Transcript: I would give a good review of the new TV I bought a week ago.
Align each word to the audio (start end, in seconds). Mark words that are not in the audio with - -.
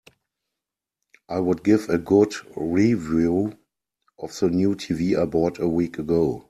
I 1.29 1.39
would 1.39 1.63
give 1.63 1.87
a 1.87 1.99
good 1.99 2.33
review 2.55 3.53
of 4.17 4.35
the 4.39 4.49
new 4.49 4.73
TV 4.75 5.15
I 5.15 5.25
bought 5.25 5.59
a 5.59 5.67
week 5.67 5.99
ago. 5.99 6.39